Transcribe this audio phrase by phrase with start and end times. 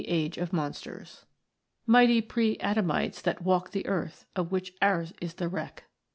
[0.01, 1.25] 309338 of"
[1.85, 5.83] Mighty pre Adamites that walked the earth Of which ours is the wreck."